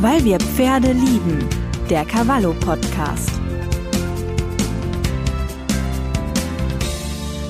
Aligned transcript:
Weil 0.00 0.24
wir 0.24 0.38
Pferde 0.38 0.92
lieben. 0.92 1.46
Der 1.90 2.06
Cavallo 2.06 2.54
Podcast. 2.54 3.39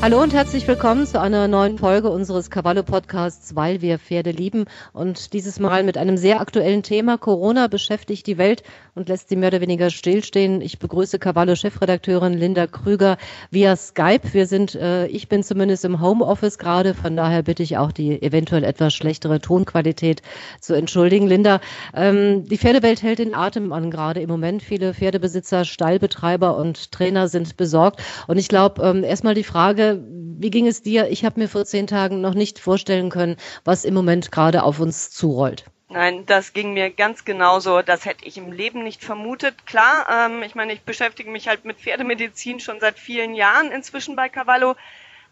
Hallo 0.02 0.22
und 0.22 0.32
herzlich 0.32 0.66
willkommen 0.66 1.06
zu 1.06 1.21
einer 1.21 1.46
neuen 1.46 1.76
Folge 1.76 2.08
unseres 2.08 2.49
Cavallo 2.49 2.82
Podcasts, 2.82 3.54
weil 3.54 3.82
wir 3.82 3.99
Pferde 3.99 4.30
lieben. 4.30 4.64
Und 4.94 5.35
dieses 5.35 5.60
Mal 5.60 5.82
mit 5.82 5.99
einem 5.99 6.17
sehr 6.17 6.40
aktuellen 6.40 6.82
Thema. 6.82 7.19
Corona 7.19 7.67
beschäftigt 7.67 8.26
die 8.26 8.38
Welt 8.38 8.63
und 8.94 9.10
lässt 9.10 9.28
sie 9.28 9.36
mehr 9.36 9.49
oder 9.49 9.60
weniger 9.60 9.90
stillstehen. 9.90 10.63
Ich 10.63 10.78
begrüße 10.78 11.18
Cavallo 11.18 11.54
Chefredakteurin 11.54 12.32
Linda 12.32 12.67
Krüger 12.67 13.18
via 13.50 13.76
Skype. 13.76 14.32
Wir 14.32 14.46
sind, 14.46 14.74
äh, 14.74 15.06
ich 15.08 15.28
bin 15.28 15.42
zumindest 15.42 15.85
im 15.85 16.01
Homeoffice 16.01 16.56
gerade, 16.56 16.95
von 16.95 17.14
daher 17.14 17.42
bitte 17.42 17.62
ich 17.62 17.76
auch 17.76 17.92
die 17.92 18.23
eventuell 18.23 18.64
etwas 18.64 18.95
schlechtere 18.95 19.38
Tonqualität 19.38 20.23
zu 20.62 20.73
entschuldigen. 20.73 21.26
Linda, 21.26 21.60
ähm, 21.95 22.46
die 22.46 22.56
Pferdewelt 22.56 23.02
hält 23.02 23.18
den 23.18 23.34
Atem 23.34 23.70
an 23.74 23.90
gerade 23.90 24.23
im 24.23 24.30
Moment. 24.30 24.62
Viele 24.62 24.95
Pferdebesitzer, 24.95 25.66
Stallbetreiber 25.66 26.56
und 26.56 26.90
Trainer 26.90 27.28
sind 27.28 27.59
besorgt. 27.59 28.01
Und 28.28 28.38
ich 28.38 28.48
glaube, 28.48 28.82
ähm, 28.82 29.04
erstmal 29.04 29.34
die 29.34 29.45
Frage, 29.45 29.89
wie 29.98 30.50
ging 30.50 30.66
es 30.66 30.82
dir? 30.82 31.08
Ich 31.10 31.24
habe 31.24 31.40
mir 31.40 31.48
vor 31.48 31.64
zehn 31.64 31.86
Tagen 31.86 32.20
noch 32.20 32.34
nicht 32.34 32.58
vorstellen 32.58 33.10
können, 33.10 33.36
was 33.64 33.84
im 33.84 33.94
Moment 33.94 34.32
gerade 34.32 34.62
auf 34.62 34.80
uns 34.80 35.10
zurollt. 35.10 35.64
Nein, 35.88 36.24
das 36.24 36.52
ging 36.52 36.72
mir 36.72 36.90
ganz 36.90 37.24
genauso. 37.24 37.82
Das 37.82 38.04
hätte 38.04 38.24
ich 38.24 38.38
im 38.38 38.52
Leben 38.52 38.84
nicht 38.84 39.02
vermutet. 39.02 39.66
Klar, 39.66 40.06
ähm, 40.08 40.42
ich 40.45 40.54
meine, 40.54 40.72
ich 40.72 40.82
beschäftige 40.82 41.30
mich 41.30 41.48
halt 41.48 41.64
mit 41.64 41.78
Pferdemedizin 41.78 42.60
schon 42.60 42.78
seit 42.78 42.96
vielen 42.96 43.34
Jahren 43.34 43.72
inzwischen 43.72 44.14
bei 44.14 44.28
Cavallo. 44.28 44.76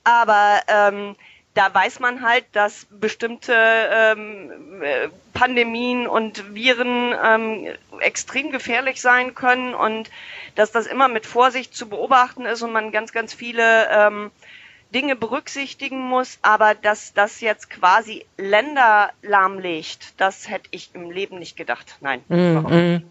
Aber 0.02 0.60
ähm, 0.66 1.14
da 1.58 1.74
weiß 1.74 1.98
man 1.98 2.22
halt, 2.22 2.44
dass 2.52 2.86
bestimmte 2.88 3.52
ähm, 3.52 4.80
äh, 4.80 5.08
Pandemien 5.34 6.06
und 6.06 6.54
Viren 6.54 7.12
ähm, 7.20 7.66
extrem 7.98 8.52
gefährlich 8.52 9.00
sein 9.00 9.34
können 9.34 9.74
und 9.74 10.08
dass 10.54 10.70
das 10.70 10.86
immer 10.86 11.08
mit 11.08 11.26
Vorsicht 11.26 11.74
zu 11.74 11.88
beobachten 11.88 12.46
ist 12.46 12.62
und 12.62 12.70
man 12.70 12.92
ganz, 12.92 13.12
ganz 13.12 13.34
viele 13.34 13.88
ähm, 13.90 14.30
Dinge 14.94 15.16
berücksichtigen 15.16 15.98
muss, 15.98 16.38
aber 16.42 16.76
dass 16.76 17.12
das 17.12 17.40
jetzt 17.40 17.70
quasi 17.70 18.24
Länder 18.36 19.10
lahmlegt, 19.22 20.14
das 20.20 20.48
hätte 20.48 20.68
ich 20.70 20.90
im 20.94 21.10
Leben 21.10 21.40
nicht 21.40 21.56
gedacht. 21.56 21.96
Nein. 22.00 22.22
Mm 22.28 22.34
-hmm. 22.34 23.02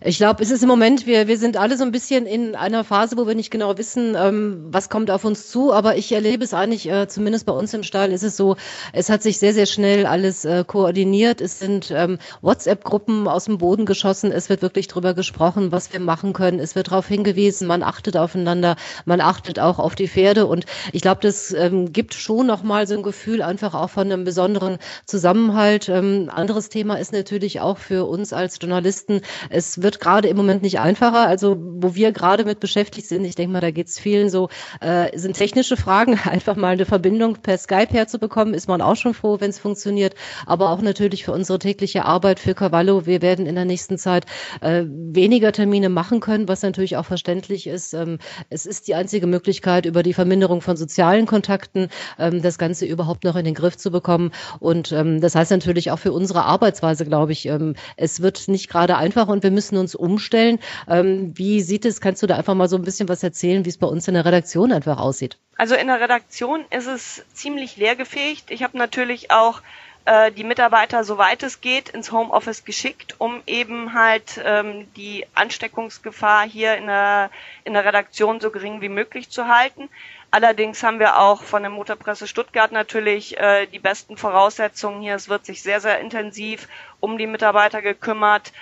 Ich 0.00 0.18
glaube, 0.18 0.42
es 0.42 0.50
ist 0.50 0.62
im 0.62 0.68
Moment, 0.68 1.06
wir, 1.06 1.28
wir 1.28 1.38
sind 1.38 1.56
alle 1.56 1.76
so 1.76 1.84
ein 1.84 1.92
bisschen 1.92 2.26
in 2.26 2.54
einer 2.54 2.84
Phase, 2.84 3.16
wo 3.16 3.26
wir 3.26 3.34
nicht 3.34 3.50
genau 3.50 3.76
wissen, 3.78 4.14
ähm, 4.16 4.66
was 4.70 4.88
kommt 4.88 5.10
auf 5.10 5.24
uns 5.24 5.48
zu. 5.48 5.72
Aber 5.72 5.96
ich 5.96 6.12
erlebe 6.12 6.44
es 6.44 6.54
eigentlich, 6.54 6.88
äh, 6.88 7.08
zumindest 7.08 7.46
bei 7.46 7.52
uns 7.52 7.74
im 7.74 7.82
Stall, 7.82 8.12
ist 8.12 8.22
es 8.22 8.36
so, 8.36 8.56
es 8.92 9.08
hat 9.08 9.22
sich 9.22 9.38
sehr, 9.38 9.54
sehr 9.54 9.66
schnell 9.66 10.06
alles 10.06 10.44
äh, 10.44 10.64
koordiniert. 10.66 11.40
Es 11.40 11.58
sind 11.58 11.92
ähm, 11.94 12.18
WhatsApp-Gruppen 12.42 13.28
aus 13.28 13.44
dem 13.44 13.58
Boden 13.58 13.86
geschossen. 13.86 14.32
Es 14.32 14.48
wird 14.48 14.62
wirklich 14.62 14.88
drüber 14.88 15.14
gesprochen, 15.14 15.72
was 15.72 15.92
wir 15.92 16.00
machen 16.00 16.32
können. 16.32 16.60
Es 16.60 16.74
wird 16.74 16.88
darauf 16.88 17.06
hingewiesen, 17.06 17.66
man 17.66 17.82
achtet 17.82 18.16
aufeinander, 18.16 18.76
man 19.04 19.20
achtet 19.20 19.58
auch 19.58 19.78
auf 19.78 19.94
die 19.94 20.08
Pferde. 20.08 20.46
Und 20.46 20.66
ich 20.92 21.02
glaube, 21.02 21.20
das 21.22 21.52
ähm, 21.52 21.92
gibt 21.92 22.14
schon 22.14 22.46
nochmal 22.46 22.86
so 22.86 22.94
ein 22.94 23.02
Gefühl 23.02 23.42
einfach 23.42 23.74
auch 23.74 23.90
von 23.90 24.10
einem 24.10 24.24
besonderen 24.24 24.78
Zusammenhalt. 25.06 25.88
Ähm, 25.88 26.30
anderes 26.32 26.68
Thema 26.68 26.96
ist 26.96 27.12
natürlich 27.12 27.60
auch 27.60 27.78
für 27.78 28.06
uns 28.06 28.32
als 28.32 28.58
Journalisten, 28.60 29.22
es 29.58 29.82
wird 29.82 30.00
gerade 30.00 30.28
im 30.28 30.36
Moment 30.36 30.62
nicht 30.62 30.78
einfacher. 30.78 31.26
Also 31.26 31.56
wo 31.58 31.94
wir 31.94 32.12
gerade 32.12 32.44
mit 32.44 32.60
beschäftigt 32.60 33.08
sind, 33.08 33.24
ich 33.24 33.34
denke 33.34 33.52
mal, 33.52 33.60
da 33.60 33.70
geht 33.70 33.88
es 33.88 33.98
vielen 33.98 34.30
so, 34.30 34.48
äh, 34.80 35.16
sind 35.18 35.36
technische 35.36 35.76
Fragen. 35.76 36.18
Einfach 36.24 36.56
mal 36.56 36.68
eine 36.68 36.86
Verbindung 36.86 37.34
per 37.42 37.58
Skype 37.58 37.90
herzubekommen, 37.90 38.54
ist 38.54 38.68
man 38.68 38.80
auch 38.80 38.96
schon 38.96 39.14
froh, 39.14 39.38
wenn 39.40 39.50
es 39.50 39.58
funktioniert. 39.58 40.14
Aber 40.46 40.70
auch 40.70 40.80
natürlich 40.80 41.24
für 41.24 41.32
unsere 41.32 41.58
tägliche 41.58 42.04
Arbeit 42.04 42.38
für 42.38 42.54
Cavallo. 42.54 43.04
Wir 43.06 43.20
werden 43.20 43.46
in 43.46 43.56
der 43.56 43.64
nächsten 43.64 43.98
Zeit 43.98 44.26
äh, 44.60 44.84
weniger 44.86 45.52
Termine 45.52 45.88
machen 45.88 46.20
können, 46.20 46.48
was 46.48 46.62
natürlich 46.62 46.96
auch 46.96 47.04
verständlich 47.04 47.66
ist. 47.66 47.94
Ähm, 47.94 48.18
es 48.50 48.64
ist 48.64 48.86
die 48.86 48.94
einzige 48.94 49.26
Möglichkeit, 49.26 49.86
über 49.86 50.02
die 50.02 50.14
Verminderung 50.14 50.60
von 50.60 50.76
sozialen 50.76 51.26
Kontakten 51.26 51.88
ähm, 52.18 52.42
das 52.42 52.58
Ganze 52.58 52.86
überhaupt 52.86 53.24
noch 53.24 53.34
in 53.34 53.44
den 53.44 53.54
Griff 53.54 53.76
zu 53.76 53.90
bekommen. 53.90 54.30
Und 54.60 54.92
ähm, 54.92 55.20
das 55.20 55.34
heißt 55.34 55.50
natürlich 55.50 55.90
auch 55.90 55.98
für 55.98 56.12
unsere 56.12 56.44
Arbeitsweise, 56.44 57.04
glaube 57.04 57.32
ich, 57.32 57.46
ähm, 57.46 57.74
es 57.96 58.22
wird 58.22 58.46
nicht 58.46 58.68
gerade 58.68 58.96
einfach 58.96 59.26
und 59.28 59.42
wir 59.42 59.47
wir 59.48 59.52
müssen 59.52 59.78
uns 59.78 59.94
umstellen. 59.94 60.58
Ähm, 60.88 61.32
wie 61.34 61.62
sieht 61.62 61.86
es, 61.86 62.02
kannst 62.02 62.22
du 62.22 62.26
da 62.26 62.36
einfach 62.36 62.54
mal 62.54 62.68
so 62.68 62.76
ein 62.76 62.82
bisschen 62.82 63.08
was 63.08 63.22
erzählen, 63.22 63.64
wie 63.64 63.70
es 63.70 63.78
bei 63.78 63.86
uns 63.86 64.06
in 64.06 64.12
der 64.12 64.26
Redaktion 64.26 64.72
einfach 64.72 64.98
aussieht? 64.98 65.38
Also 65.56 65.74
in 65.74 65.86
der 65.86 66.00
Redaktion 66.00 66.66
ist 66.70 66.86
es 66.86 67.24
ziemlich 67.32 67.78
leergefegt. 67.78 68.50
Ich 68.50 68.62
habe 68.62 68.76
natürlich 68.76 69.30
auch 69.30 69.62
äh, 70.04 70.30
die 70.32 70.44
Mitarbeiter, 70.44 71.02
soweit 71.02 71.42
es 71.42 71.62
geht, 71.62 71.88
ins 71.88 72.12
Homeoffice 72.12 72.64
geschickt, 72.64 73.14
um 73.18 73.42
eben 73.46 73.94
halt 73.94 74.38
ähm, 74.44 74.86
die 74.96 75.24
Ansteckungsgefahr 75.34 76.46
hier 76.46 76.76
in 76.76 76.86
der, 76.86 77.30
in 77.64 77.72
der 77.72 77.86
Redaktion 77.86 78.40
so 78.40 78.50
gering 78.50 78.82
wie 78.82 78.90
möglich 78.90 79.30
zu 79.30 79.48
halten. 79.48 79.88
Allerdings 80.30 80.82
haben 80.82 80.98
wir 80.98 81.18
auch 81.18 81.42
von 81.42 81.62
der 81.62 81.70
Motorpresse 81.70 82.26
Stuttgart 82.26 82.70
natürlich 82.70 83.38
äh, 83.38 83.66
die 83.66 83.78
besten 83.78 84.18
Voraussetzungen 84.18 85.00
hier. 85.00 85.14
Es 85.14 85.30
wird 85.30 85.46
sich 85.46 85.62
sehr, 85.62 85.80
sehr 85.80 86.00
intensiv 86.00 86.68
um 87.00 87.16
die 87.16 87.26
Mitarbeiter 87.26 87.80
gekümmert. 87.80 88.52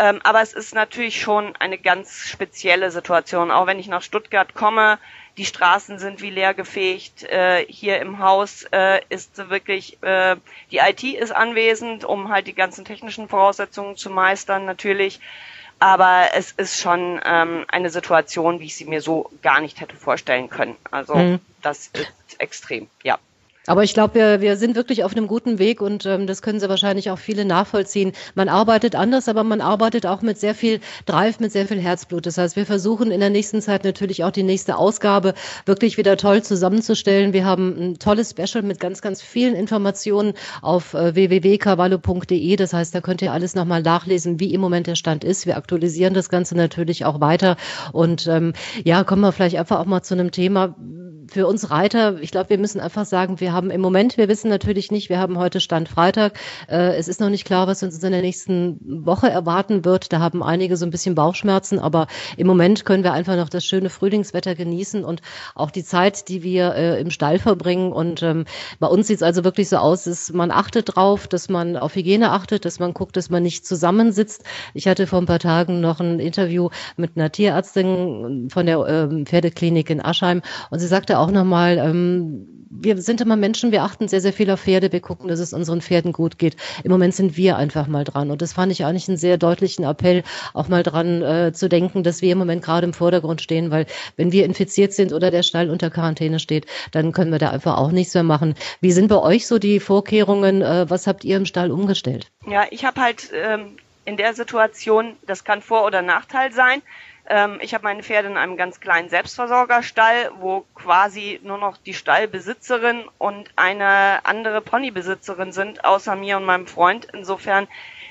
Ähm, 0.00 0.18
aber 0.22 0.40
es 0.40 0.54
ist 0.54 0.74
natürlich 0.74 1.20
schon 1.20 1.54
eine 1.56 1.76
ganz 1.76 2.26
spezielle 2.26 2.90
Situation. 2.90 3.50
Auch 3.50 3.66
wenn 3.66 3.78
ich 3.78 3.86
nach 3.86 4.00
Stuttgart 4.00 4.54
komme, 4.54 4.98
die 5.36 5.44
Straßen 5.44 5.98
sind 5.98 6.22
wie 6.22 6.30
leer 6.30 6.54
gefegt. 6.54 7.24
Äh, 7.24 7.66
hier 7.68 8.00
im 8.00 8.18
Haus 8.18 8.64
äh, 8.72 9.02
ist 9.10 9.36
wirklich, 9.50 10.02
äh, 10.02 10.36
die 10.70 10.78
IT 10.78 11.04
ist 11.04 11.32
anwesend, 11.32 12.06
um 12.06 12.30
halt 12.30 12.46
die 12.46 12.54
ganzen 12.54 12.86
technischen 12.86 13.28
Voraussetzungen 13.28 13.94
zu 13.98 14.08
meistern, 14.08 14.64
natürlich. 14.64 15.20
Aber 15.80 16.28
es 16.34 16.52
ist 16.52 16.80
schon 16.80 17.20
ähm, 17.22 17.66
eine 17.68 17.90
Situation, 17.90 18.58
wie 18.58 18.66
ich 18.66 18.76
sie 18.76 18.86
mir 18.86 19.02
so 19.02 19.30
gar 19.42 19.60
nicht 19.60 19.82
hätte 19.82 19.96
vorstellen 19.96 20.48
können. 20.48 20.76
Also 20.90 21.14
mhm. 21.14 21.40
das 21.60 21.88
ist 21.88 22.40
extrem, 22.40 22.88
ja. 23.02 23.18
Aber 23.66 23.84
ich 23.84 23.92
glaube, 23.92 24.14
wir, 24.14 24.40
wir 24.40 24.56
sind 24.56 24.74
wirklich 24.74 25.04
auf 25.04 25.14
einem 25.14 25.26
guten 25.26 25.58
Weg 25.58 25.82
und 25.82 26.06
ähm, 26.06 26.26
das 26.26 26.40
können 26.40 26.60
Sie 26.60 26.68
wahrscheinlich 26.68 27.10
auch 27.10 27.18
viele 27.18 27.44
nachvollziehen. 27.44 28.12
Man 28.34 28.48
arbeitet 28.48 28.94
anders, 28.94 29.28
aber 29.28 29.44
man 29.44 29.60
arbeitet 29.60 30.06
auch 30.06 30.22
mit 30.22 30.38
sehr 30.38 30.54
viel 30.54 30.80
Drive, 31.04 31.40
mit 31.40 31.52
sehr 31.52 31.66
viel 31.66 31.78
Herzblut. 31.78 32.24
Das 32.24 32.38
heißt, 32.38 32.56
wir 32.56 32.64
versuchen 32.64 33.10
in 33.10 33.20
der 33.20 33.28
nächsten 33.28 33.60
Zeit 33.60 33.84
natürlich 33.84 34.24
auch 34.24 34.30
die 34.30 34.44
nächste 34.44 34.76
Ausgabe 34.76 35.34
wirklich 35.66 35.98
wieder 35.98 36.16
toll 36.16 36.42
zusammenzustellen. 36.42 37.34
Wir 37.34 37.44
haben 37.44 37.76
ein 37.78 37.98
tolles 37.98 38.30
Special 38.30 38.62
mit 38.62 38.80
ganz, 38.80 39.02
ganz 39.02 39.20
vielen 39.20 39.54
Informationen 39.54 40.32
auf 40.62 40.94
äh, 40.94 41.14
www.cavallo.de. 41.14 42.56
Das 42.56 42.72
heißt, 42.72 42.94
da 42.94 43.02
könnt 43.02 43.20
ihr 43.20 43.32
alles 43.32 43.54
nochmal 43.54 43.82
nachlesen, 43.82 44.40
wie 44.40 44.54
im 44.54 44.62
Moment 44.62 44.86
der 44.86 44.96
Stand 44.96 45.22
ist. 45.22 45.44
Wir 45.44 45.58
aktualisieren 45.58 46.14
das 46.14 46.30
Ganze 46.30 46.56
natürlich 46.56 47.04
auch 47.04 47.20
weiter. 47.20 47.56
Und 47.92 48.26
ähm, 48.26 48.54
ja, 48.84 49.04
kommen 49.04 49.20
wir 49.20 49.32
vielleicht 49.32 49.56
einfach 49.56 49.80
auch 49.80 49.86
mal 49.86 50.02
zu 50.02 50.14
einem 50.14 50.30
Thema, 50.30 50.74
für 51.30 51.46
uns 51.46 51.70
Reiter, 51.70 52.20
ich 52.20 52.32
glaube, 52.32 52.50
wir 52.50 52.58
müssen 52.58 52.80
einfach 52.80 53.06
sagen, 53.06 53.38
wir 53.38 53.52
haben 53.52 53.70
im 53.70 53.80
Moment, 53.80 54.16
wir 54.16 54.28
wissen 54.28 54.48
natürlich 54.48 54.90
nicht, 54.90 55.08
wir 55.10 55.18
haben 55.18 55.38
heute 55.38 55.60
Stand 55.60 55.88
Freitag. 55.88 56.38
Äh, 56.68 56.96
es 56.96 57.06
ist 57.06 57.20
noch 57.20 57.30
nicht 57.30 57.44
klar, 57.44 57.68
was 57.68 57.84
uns 57.84 58.02
in 58.02 58.10
der 58.10 58.20
nächsten 58.20 59.06
Woche 59.06 59.30
erwarten 59.30 59.84
wird. 59.84 60.12
Da 60.12 60.18
haben 60.18 60.42
einige 60.42 60.76
so 60.76 60.84
ein 60.84 60.90
bisschen 60.90 61.14
Bauchschmerzen, 61.14 61.78
aber 61.78 62.08
im 62.36 62.48
Moment 62.48 62.84
können 62.84 63.04
wir 63.04 63.12
einfach 63.12 63.36
noch 63.36 63.48
das 63.48 63.64
schöne 63.64 63.90
Frühlingswetter 63.90 64.56
genießen 64.56 65.04
und 65.04 65.22
auch 65.54 65.70
die 65.70 65.84
Zeit, 65.84 66.28
die 66.28 66.42
wir 66.42 66.74
äh, 66.74 67.00
im 67.00 67.10
Stall 67.10 67.38
verbringen. 67.38 67.92
Und 67.92 68.24
ähm, 68.24 68.44
bei 68.80 68.88
uns 68.88 69.06
sieht 69.06 69.18
es 69.18 69.22
also 69.22 69.44
wirklich 69.44 69.68
so 69.68 69.76
aus, 69.76 70.04
dass 70.04 70.32
man 70.32 70.50
achtet 70.50 70.96
drauf, 70.96 71.28
dass 71.28 71.48
man 71.48 71.76
auf 71.76 71.94
Hygiene 71.94 72.32
achtet, 72.32 72.64
dass 72.64 72.80
man 72.80 72.92
guckt, 72.92 73.16
dass 73.16 73.30
man 73.30 73.44
nicht 73.44 73.64
zusammensitzt. 73.64 74.42
Ich 74.74 74.88
hatte 74.88 75.06
vor 75.06 75.20
ein 75.20 75.26
paar 75.26 75.38
Tagen 75.38 75.80
noch 75.80 76.00
ein 76.00 76.18
Interview 76.18 76.70
mit 76.96 77.12
einer 77.16 77.30
Tierärztin 77.30 78.48
von 78.50 78.66
der 78.66 78.78
ähm, 78.88 79.26
Pferdeklinik 79.26 79.90
in 79.90 80.04
Aschheim 80.04 80.42
und 80.70 80.80
sie 80.80 80.88
sagte 80.88 81.19
auch 81.20 81.30
nochmal, 81.30 81.78
ähm, 81.78 82.46
wir 82.70 82.96
sind 82.98 83.20
immer 83.20 83.36
Menschen, 83.36 83.72
wir 83.72 83.82
achten 83.82 84.08
sehr, 84.08 84.20
sehr 84.20 84.32
viel 84.32 84.50
auf 84.50 84.60
Pferde, 84.60 84.92
wir 84.92 85.00
gucken, 85.00 85.28
dass 85.28 85.40
es 85.40 85.52
unseren 85.52 85.82
Pferden 85.82 86.12
gut 86.12 86.38
geht. 86.38 86.56
Im 86.84 86.90
Moment 86.90 87.14
sind 87.14 87.36
wir 87.36 87.56
einfach 87.56 87.88
mal 87.88 88.04
dran. 88.04 88.30
Und 88.30 88.42
das 88.42 88.52
fand 88.52 88.70
ich 88.72 88.84
eigentlich 88.84 89.08
einen 89.08 89.16
sehr 89.16 89.38
deutlichen 89.38 89.84
Appell, 89.84 90.22
auch 90.54 90.68
mal 90.68 90.82
dran 90.82 91.20
äh, 91.20 91.52
zu 91.52 91.68
denken, 91.68 92.02
dass 92.02 92.22
wir 92.22 92.32
im 92.32 92.38
Moment 92.38 92.62
gerade 92.62 92.86
im 92.86 92.92
Vordergrund 92.92 93.42
stehen, 93.42 93.70
weil 93.70 93.86
wenn 94.16 94.32
wir 94.32 94.44
infiziert 94.44 94.92
sind 94.92 95.12
oder 95.12 95.30
der 95.30 95.42
Stall 95.42 95.68
unter 95.68 95.90
Quarantäne 95.90 96.38
steht, 96.38 96.66
dann 96.92 97.12
können 97.12 97.32
wir 97.32 97.38
da 97.38 97.50
einfach 97.50 97.76
auch 97.76 97.90
nichts 97.90 98.14
mehr 98.14 98.22
machen. 98.22 98.54
Wie 98.80 98.92
sind 98.92 99.08
bei 99.08 99.18
euch 99.18 99.46
so 99.46 99.58
die 99.58 99.80
Vorkehrungen? 99.80 100.62
Äh, 100.62 100.88
was 100.88 101.06
habt 101.06 101.24
ihr 101.24 101.36
im 101.36 101.46
Stall 101.46 101.70
umgestellt? 101.72 102.30
Ja, 102.46 102.64
ich 102.70 102.84
habe 102.84 103.00
halt 103.00 103.30
ähm, 103.34 103.76
in 104.04 104.16
der 104.16 104.34
Situation, 104.34 105.16
das 105.26 105.44
kann 105.44 105.60
Vor- 105.60 105.84
oder 105.84 106.02
Nachteil 106.02 106.52
sein. 106.52 106.82
Ähm, 107.30 107.58
ich 107.62 107.74
habe 107.74 107.84
meine 107.84 108.02
Pferde 108.02 108.28
in 108.28 108.36
einem 108.36 108.56
ganz 108.56 108.80
kleinen 108.80 109.08
Selbstversorgerstall, 109.08 110.32
wo 110.40 110.66
quasi 110.74 111.38
nur 111.44 111.58
noch 111.58 111.76
die 111.76 111.94
Stallbesitzerin 111.94 113.04
und 113.18 113.50
eine 113.54 114.24
andere 114.24 114.60
Ponybesitzerin 114.60 115.52
sind, 115.52 115.84
außer 115.84 116.16
mir 116.16 116.36
und 116.38 116.44
meinem 116.44 116.66
Freund. 116.66 117.06
Insofern 117.12 117.68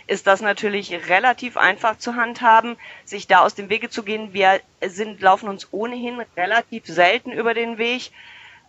ist 0.07 0.25
das 0.25 0.41
natürlich 0.41 1.09
relativ 1.09 1.57
einfach 1.57 1.97
zu 1.97 2.15
handhaben, 2.15 2.77
sich 3.03 3.27
da 3.27 3.39
aus 3.39 3.55
dem 3.55 3.69
Wege 3.69 3.89
zu 3.89 4.03
gehen. 4.03 4.31
Wir 4.31 4.61
sind, 4.81 5.19
laufen 5.19 5.49
uns 5.49 5.67
ohnehin 5.71 6.21
relativ 6.37 6.85
selten 6.85 7.33
über 7.33 7.53
den 7.53 7.77
Weg. 7.77 8.11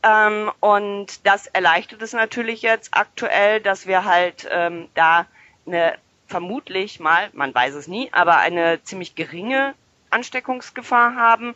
Ähm, 0.02 0.50
und 0.58 1.24
das 1.24 1.46
erleichtert 1.46 2.02
es 2.02 2.12
natürlich 2.12 2.62
jetzt 2.62 2.88
aktuell, 2.92 3.60
dass 3.60 3.86
wir 3.86 4.04
halt 4.04 4.48
ähm, 4.50 4.88
da 4.94 5.26
eine 5.64 5.94
vermutlich 6.26 6.98
mal, 6.98 7.30
man 7.34 7.54
weiß 7.54 7.74
es 7.74 7.86
nie, 7.86 8.08
aber 8.12 8.38
eine 8.38 8.82
ziemlich 8.82 9.14
geringe 9.14 9.74
Ansteckungsgefahr 10.10 11.14
haben. 11.14 11.54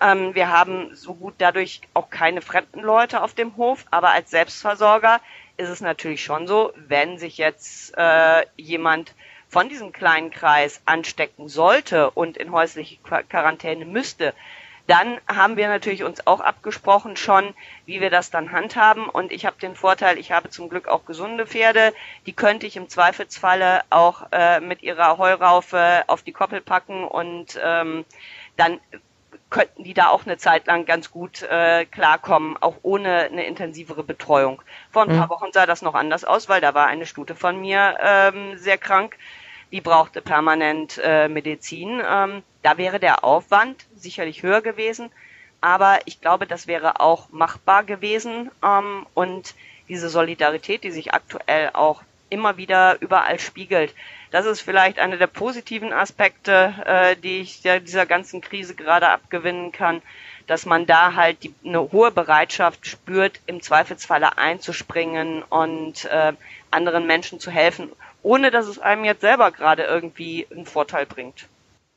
Ähm, 0.00 0.34
wir 0.34 0.50
haben 0.50 0.94
so 0.94 1.14
gut 1.14 1.34
dadurch 1.38 1.80
auch 1.94 2.10
keine 2.10 2.42
fremden 2.42 2.80
Leute 2.80 3.22
auf 3.22 3.34
dem 3.34 3.56
Hof, 3.56 3.84
aber 3.90 4.10
als 4.10 4.30
Selbstversorger 4.30 5.20
ist 5.56 5.68
es 5.68 5.80
natürlich 5.80 6.22
schon 6.22 6.46
so, 6.46 6.72
wenn 6.76 7.18
sich 7.18 7.38
jetzt 7.38 7.96
äh, 7.96 8.44
jemand 8.56 9.14
von 9.48 9.68
diesem 9.68 9.92
kleinen 9.92 10.30
Kreis 10.30 10.82
anstecken 10.84 11.48
sollte 11.48 12.10
und 12.10 12.36
in 12.36 12.52
häusliche 12.52 12.98
Quarantäne 12.98 13.84
müsste, 13.84 14.34
dann 14.86 15.20
haben 15.26 15.56
wir 15.56 15.68
natürlich 15.68 16.04
uns 16.04 16.26
auch 16.26 16.40
abgesprochen 16.40 17.16
schon, 17.16 17.54
wie 17.86 18.00
wir 18.00 18.10
das 18.10 18.30
dann 18.30 18.52
handhaben. 18.52 19.08
Und 19.08 19.32
ich 19.32 19.46
habe 19.46 19.56
den 19.60 19.74
Vorteil, 19.74 20.18
ich 20.18 20.32
habe 20.32 20.50
zum 20.50 20.68
Glück 20.68 20.88
auch 20.88 21.04
gesunde 21.04 21.46
Pferde. 21.46 21.92
Die 22.26 22.32
könnte 22.32 22.66
ich 22.66 22.76
im 22.76 22.88
Zweifelsfalle 22.88 23.82
auch 23.90 24.26
äh, 24.32 24.60
mit 24.60 24.82
ihrer 24.82 25.18
Heuraufe 25.18 26.04
auf 26.06 26.22
die 26.22 26.32
Koppel 26.32 26.60
packen 26.60 27.04
und 27.04 27.58
ähm, 27.62 28.04
dann 28.56 28.80
könnten 29.50 29.84
die 29.84 29.94
da 29.94 30.08
auch 30.08 30.26
eine 30.26 30.38
Zeit 30.38 30.66
lang 30.66 30.86
ganz 30.86 31.10
gut 31.10 31.42
äh, 31.42 31.84
klarkommen, 31.86 32.56
auch 32.60 32.76
ohne 32.82 33.24
eine 33.24 33.46
intensivere 33.46 34.02
Betreuung. 34.02 34.60
Vor 34.90 35.02
ein 35.02 35.08
paar 35.08 35.26
mhm. 35.26 35.30
Wochen 35.30 35.52
sah 35.52 35.66
das 35.66 35.82
noch 35.82 35.94
anders 35.94 36.24
aus, 36.24 36.48
weil 36.48 36.60
da 36.60 36.74
war 36.74 36.86
eine 36.86 37.06
Stute 37.06 37.34
von 37.34 37.60
mir 37.60 37.96
ähm, 38.00 38.56
sehr 38.58 38.78
krank. 38.78 39.16
Die 39.72 39.80
brauchte 39.80 40.22
permanent 40.22 41.00
äh, 41.02 41.28
Medizin. 41.28 42.00
Ähm, 42.08 42.42
da 42.62 42.78
wäre 42.78 43.00
der 43.00 43.24
Aufwand 43.24 43.86
sicherlich 43.96 44.42
höher 44.42 44.60
gewesen, 44.60 45.10
aber 45.60 45.98
ich 46.04 46.20
glaube, 46.20 46.46
das 46.46 46.66
wäre 46.66 47.00
auch 47.00 47.30
machbar 47.30 47.84
gewesen. 47.84 48.50
Ähm, 48.62 49.06
und 49.14 49.54
diese 49.88 50.08
Solidarität, 50.08 50.84
die 50.84 50.90
sich 50.90 51.14
aktuell 51.14 51.70
auch 51.72 52.02
immer 52.28 52.56
wieder 52.56 53.00
überall 53.00 53.38
spiegelt, 53.38 53.94
das 54.30 54.46
ist 54.46 54.60
vielleicht 54.60 54.98
einer 54.98 55.16
der 55.16 55.28
positiven 55.28 55.92
Aspekte, 55.92 56.74
äh, 56.84 57.16
die 57.16 57.40
ich 57.40 57.62
der, 57.62 57.80
dieser 57.80 58.06
ganzen 58.06 58.40
Krise 58.40 58.74
gerade 58.74 59.08
abgewinnen 59.08 59.72
kann, 59.72 60.02
dass 60.46 60.66
man 60.66 60.86
da 60.86 61.14
halt 61.14 61.42
die, 61.42 61.54
eine 61.64 61.92
hohe 61.92 62.10
Bereitschaft 62.10 62.86
spürt, 62.86 63.40
im 63.46 63.60
Zweifelsfalle 63.62 64.38
einzuspringen 64.38 65.42
und 65.42 66.04
äh, 66.06 66.32
anderen 66.70 67.06
Menschen 67.06 67.40
zu 67.40 67.50
helfen, 67.50 67.90
ohne 68.22 68.50
dass 68.50 68.66
es 68.66 68.78
einem 68.78 69.04
jetzt 69.04 69.20
selber 69.20 69.50
gerade 69.52 69.84
irgendwie 69.84 70.46
einen 70.50 70.66
Vorteil 70.66 71.06
bringt. 71.06 71.48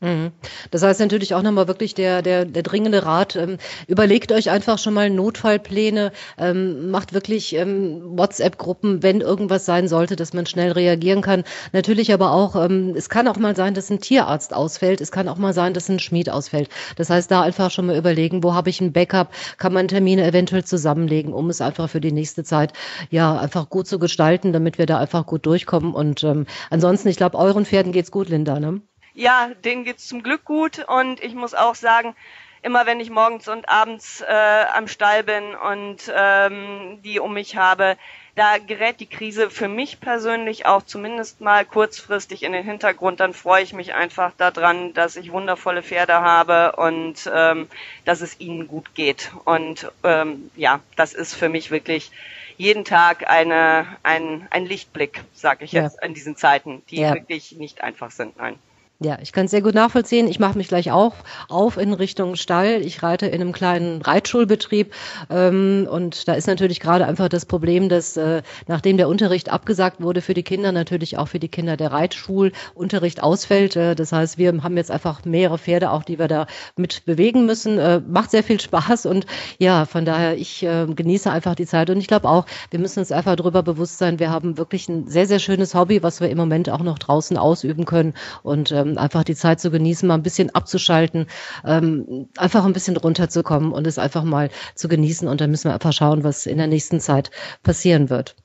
Mhm. 0.02 0.32
Das 0.72 0.82
heißt 0.82 1.02
natürlich 1.02 1.34
auch 1.34 1.42
nochmal 1.42 1.68
wirklich 1.68 1.94
der, 1.94 2.22
der, 2.22 2.46
der 2.46 2.64
dringende 2.64 3.04
Rat, 3.04 3.36
ähm, 3.36 3.58
überlegt 3.88 4.32
euch 4.32 4.50
einfach 4.50 4.78
schon 4.78 4.94
mal 4.94 5.10
Notfallpläne, 5.10 6.14
ähm, 6.38 6.90
macht 6.90 7.12
wirklich 7.12 7.54
ähm, 7.56 8.18
WhatsApp-Gruppen, 8.18 9.04
wenn 9.04 9.20
irgendwas 9.20 9.66
sein 9.66 9.90
sollte, 9.90 10.16
dass 10.16 10.32
man 10.32 10.46
schnell 10.46 10.72
reagieren 10.72 11.22
kann. 11.22 11.44
Natürlich 11.74 12.14
aber 12.14 12.32
auch, 12.32 12.56
ähm, 12.56 12.94
es 12.96 13.10
kann 13.10 13.28
auch 13.28 13.36
mal 13.36 13.58
sein, 13.58 13.74
dass 13.74 13.90
ein 13.90 14.00
Tierarzt 14.00 14.54
ausfällt, 14.54 15.02
es 15.02 15.12
kann 15.12 15.28
auch 15.28 15.38
mal 15.38 15.54
sein, 15.54 15.74
dass 15.74 15.90
ein 15.90 16.00
Schmied 16.00 16.30
ausfällt. 16.30 16.70
Das 16.96 17.10
heißt, 17.10 17.30
da 17.30 17.42
einfach 17.42 17.70
schon 17.70 17.88
mal 17.88 17.98
überlegen, 17.98 18.42
wo 18.42 18.54
habe 18.54 18.70
ich 18.70 18.80
ein 18.80 18.94
Backup, 18.94 19.34
kann 19.58 19.74
man 19.74 19.90
Termine 19.90 20.26
eventuell 20.26 20.64
zusammenlegen, 20.64 21.34
um 21.34 21.50
es 21.50 21.60
einfach 21.60 21.90
für 21.90 22.00
die 22.00 22.14
nächste 22.14 22.46
Zeit 22.46 22.72
ja 23.10 23.38
einfach 23.38 23.70
gut 23.70 23.88
zu 23.88 24.00
gestalten, 24.00 24.54
damit 24.54 24.78
wir 24.78 24.86
da 24.86 24.98
einfach 24.98 25.26
gut 25.26 25.46
durchkommen. 25.46 25.94
Und 25.94 26.24
ähm, 26.24 26.46
ansonsten, 26.70 27.10
ich 27.10 27.18
glaube, 27.18 27.38
euren 27.38 27.66
Pferden 27.66 27.92
geht's 27.92 28.12
gut, 28.12 28.30
Linda, 28.30 28.62
ne? 28.62 28.82
Ja, 29.14 29.52
denen 29.64 29.84
geht's 29.84 30.08
zum 30.08 30.24
Glück 30.24 30.46
gut 30.46 30.86
und 30.88 31.22
ich 31.24 31.36
muss 31.36 31.54
auch 31.54 31.76
sagen, 31.76 32.16
immer 32.62 32.86
wenn 32.86 33.00
ich 33.00 33.10
morgens 33.10 33.48
und 33.48 33.70
abends 33.70 34.22
äh, 34.22 34.66
am 34.74 34.88
Stall 34.88 35.24
bin 35.24 35.56
und 35.56 36.12
ähm, 36.14 37.00
die 37.04 37.20
um 37.20 37.34
mich 37.34 37.56
habe, 37.56 37.98
da 38.36 38.58
gerät 38.58 39.00
die 39.00 39.06
Krise 39.06 39.50
für 39.50 39.68
mich 39.68 40.00
persönlich 40.00 40.66
auch 40.66 40.84
zumindest 40.84 41.42
mal 41.42 41.66
kurzfristig 41.66 42.44
in 42.44 42.54
den 42.54 42.64
Hintergrund. 42.64 43.20
Dann 43.20 43.34
freue 43.34 43.64
ich 43.64 43.74
mich 43.74 43.94
einfach 43.94 44.32
daran, 44.38 44.94
dass 44.94 45.18
ich 45.18 45.32
wundervolle 45.32 45.84
Pferde 45.84 46.14
habe 46.14 46.74
und 46.78 47.30
ähm, 47.34 47.68
dass 48.06 48.22
es 48.22 48.40
ihnen 48.40 48.68
gut 48.68 48.96
geht. 48.96 49.32
Und 49.44 49.92
ähm, 50.04 50.52
ja, 50.56 50.80
das 50.96 51.14
ist 51.14 51.34
für 51.34 51.50
mich 51.50 51.70
wirklich 51.70 52.12
jeden 52.56 52.86
Tag 52.86 53.30
eine, 53.30 53.88
ein, 54.04 54.48
ein 54.52 54.66
Lichtblick, 54.66 55.24
sage 55.34 55.66
ich 55.66 55.72
jetzt, 55.72 55.98
ja. 56.02 56.08
in 56.08 56.14
diesen 56.14 56.36
Zeiten, 56.36 56.82
die 56.90 57.02
ja. 57.02 57.14
wirklich 57.14 57.54
nicht 57.54 57.82
einfach 57.82 58.12
sind. 58.12 58.38
Nein. 58.38 58.58
Ja, 59.02 59.18
ich 59.22 59.32
kann 59.32 59.46
es 59.46 59.52
sehr 59.52 59.62
gut 59.62 59.76
nachvollziehen. 59.76 60.28
Ich 60.28 60.40
mache 60.40 60.58
mich 60.58 60.68
gleich 60.68 60.92
auch 60.92 61.16
auf 61.48 61.78
in 61.78 61.94
Richtung 61.94 62.36
Stall. 62.36 62.82
Ich 62.82 63.02
reite 63.02 63.28
in 63.28 63.40
einem 63.40 63.54
kleinen 63.54 64.02
Reitschulbetrieb 64.02 64.94
ähm, 65.30 65.88
und 65.90 66.28
da 66.28 66.34
ist 66.34 66.48
natürlich 66.48 66.82
gerade 66.82 67.06
einfach 67.06 67.30
das 67.30 67.46
Problem, 67.46 67.88
dass 67.88 68.18
äh, 68.18 68.42
nachdem 68.68 68.98
der 68.98 69.08
Unterricht 69.08 69.48
abgesagt 69.54 70.02
wurde 70.02 70.20
für 70.20 70.34
die 70.34 70.44
Kinder, 70.44 70.74
natürlich 70.74 71.18
auch 71.18 71.30
für 71.30 71.40
die 71.40 71.48
Kinder 71.48 71.78
der 71.78 71.94
Reitschulunterricht 71.94 73.24
ausfällt. 73.24 73.78
Äh, 73.78 73.96
das 73.96 74.12
heißt, 74.12 74.38
wir 74.38 74.52
haben 74.62 74.76
jetzt 74.76 74.92
einfach 74.92 75.24
mehrere 75.24 75.60
Pferde, 75.60 75.92
auch 75.92 76.04
die 76.04 76.20
wir 76.20 76.28
da 76.28 76.46
mit 76.76 77.06
bewegen 77.06 77.46
müssen. 77.46 77.80
Äh, 77.80 78.02
macht 78.06 78.32
sehr 78.32 78.44
viel 78.44 78.60
Spaß 78.60 79.06
und 79.06 79.26
ja, 79.60 79.86
von 79.86 80.04
daher 80.04 80.38
ich 80.38 80.62
äh, 80.64 80.86
genieße 80.94 81.32
einfach 81.32 81.56
die 81.56 81.66
Zeit 81.68 81.90
und 81.90 82.00
ich 82.00 82.08
glaube 82.08 82.28
auch, 82.28 82.46
wir 82.70 82.80
müssen 82.80 83.00
uns 83.00 83.14
einfach 83.14 83.38
darüber 83.38 83.64
bewusst 83.64 83.98
sein. 83.98 84.20
Wir 84.20 84.30
haben 84.30 84.58
wirklich 84.58 84.90
ein 84.90 85.08
sehr 85.08 85.26
sehr 85.26 85.40
schönes 85.40 85.74
Hobby, 85.74 86.04
was 86.04 86.20
wir 86.20 86.30
im 86.30 86.38
Moment 86.38 86.70
auch 86.70 86.84
noch 86.84 87.00
draußen 87.00 87.38
ausüben 87.38 87.86
können 87.86 88.14
und 88.44 88.74
ähm, 88.74 88.89
einfach 88.98 89.24
die 89.24 89.36
Zeit 89.36 89.60
zu 89.60 89.72
genießen, 89.72 90.08
mal 90.08 90.16
ein 90.16 90.24
bisschen 90.24 90.50
abzuschalten, 90.54 91.28
ähm, 91.66 92.28
einfach 92.38 92.66
ein 92.66 92.74
bisschen 92.74 92.98
runterzukommen 92.98 93.72
und 93.72 93.88
es 93.88 93.98
einfach 93.98 94.24
mal 94.24 94.50
zu 94.76 94.88
genießen. 94.88 95.28
Und 95.28 95.42
dann 95.42 95.52
müssen 95.52 95.70
wir 95.70 95.74
einfach 95.74 95.94
schauen, 95.94 96.24
was 96.24 96.46
in 96.46 96.58
der 96.58 96.68
nächsten 96.68 97.00
Zeit 97.00 97.32
passieren 97.64 98.10
wird. 98.10 98.36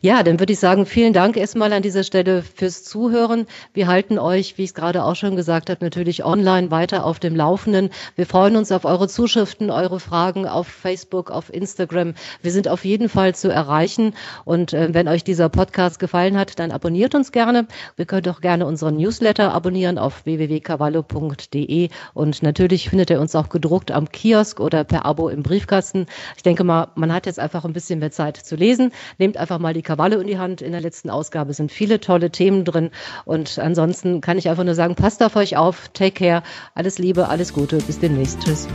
Ja, 0.00 0.24
dann 0.24 0.40
würde 0.40 0.52
ich 0.52 0.58
sagen, 0.58 0.86
vielen 0.86 1.12
Dank 1.12 1.36
erstmal 1.36 1.72
an 1.72 1.82
dieser 1.82 2.02
Stelle 2.02 2.42
fürs 2.42 2.82
Zuhören. 2.82 3.46
Wir 3.72 3.86
halten 3.86 4.18
euch, 4.18 4.58
wie 4.58 4.64
ich 4.64 4.70
es 4.70 4.74
gerade 4.74 5.04
auch 5.04 5.14
schon 5.14 5.36
gesagt 5.36 5.70
habe, 5.70 5.84
natürlich 5.84 6.24
online 6.24 6.72
weiter 6.72 7.06
auf 7.06 7.20
dem 7.20 7.36
Laufenden. 7.36 7.90
Wir 8.16 8.26
freuen 8.26 8.56
uns 8.56 8.72
auf 8.72 8.84
eure 8.84 9.06
Zuschriften, 9.06 9.70
eure 9.70 10.00
Fragen 10.00 10.48
auf 10.48 10.66
Facebook, 10.66 11.30
auf 11.30 11.54
Instagram. 11.54 12.14
Wir 12.42 12.50
sind 12.50 12.66
auf 12.66 12.84
jeden 12.84 13.08
Fall 13.08 13.36
zu 13.36 13.50
erreichen. 13.50 14.14
Und 14.44 14.72
äh, 14.72 14.92
wenn 14.92 15.06
euch 15.06 15.22
dieser 15.22 15.48
Podcast 15.48 16.00
gefallen 16.00 16.36
hat, 16.36 16.58
dann 16.58 16.72
abonniert 16.72 17.14
uns 17.14 17.30
gerne. 17.30 17.68
Wir 17.94 18.06
könnt 18.06 18.28
auch 18.28 18.40
gerne 18.40 18.66
unseren 18.66 18.96
Newsletter 18.96 19.54
abonnieren 19.54 19.96
auf 19.96 20.24
www.cavallo.de. 20.24 21.88
Und 22.14 22.42
natürlich 22.42 22.90
findet 22.90 23.10
ihr 23.10 23.20
uns 23.20 23.36
auch 23.36 23.48
gedruckt 23.48 23.92
am 23.92 24.10
Kiosk 24.10 24.58
oder 24.58 24.82
per 24.82 25.06
Abo 25.06 25.28
im 25.28 25.44
Briefkasten. 25.44 26.06
Ich 26.36 26.42
denke 26.42 26.64
mal, 26.64 26.88
man 26.96 27.12
hat 27.12 27.26
jetzt 27.26 27.38
einfach 27.38 27.64
ein 27.64 27.72
bisschen 27.72 28.00
mehr 28.00 28.10
Zeit 28.10 28.36
zu 28.36 28.56
lesen. 28.56 28.90
Nehmt 29.18 29.36
einfach 29.52 29.62
mal 29.62 29.74
die 29.74 29.82
Krawalle 29.82 30.16
in 30.16 30.26
die 30.26 30.38
Hand. 30.38 30.62
In 30.62 30.72
der 30.72 30.80
letzten 30.80 31.10
Ausgabe 31.10 31.52
sind 31.52 31.70
viele 31.70 32.00
tolle 32.00 32.30
Themen 32.30 32.64
drin. 32.64 32.90
Und 33.26 33.58
ansonsten 33.58 34.22
kann 34.22 34.38
ich 34.38 34.48
einfach 34.48 34.64
nur 34.64 34.74
sagen, 34.74 34.94
passt 34.94 35.22
auf 35.22 35.36
euch 35.36 35.56
auf, 35.56 35.88
take 35.92 36.12
care, 36.12 36.42
alles 36.74 36.98
Liebe, 36.98 37.28
alles 37.28 37.52
Gute, 37.52 37.76
bis 37.78 37.98
demnächst. 37.98 38.40
Tschüss. 38.42 38.66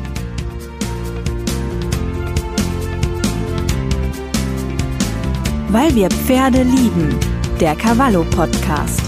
Weil 5.70 5.96
wir 5.96 6.10
Pferde 6.10 6.62
lieben. 6.62 7.20
Der 7.60 7.76
Cavallo 7.76 8.24
Podcast. 8.24 9.07